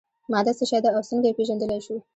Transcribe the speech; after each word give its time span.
ماده 0.31 0.51
څه 0.59 0.65
شی 0.69 0.79
ده 0.83 0.89
او 0.95 1.01
څنګه 1.09 1.27
یې 1.29 1.35
پیژندلی 1.37 1.79
شو. 1.85 1.97